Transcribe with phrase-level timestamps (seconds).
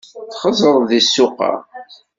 [0.31, 1.51] Txesreḍ deg ssuq-a.